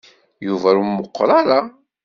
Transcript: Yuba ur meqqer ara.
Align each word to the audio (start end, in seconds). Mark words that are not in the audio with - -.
Yuba 0.45 0.67
ur 0.71 0.77
meqqer 0.83 1.29
ara. 1.39 1.59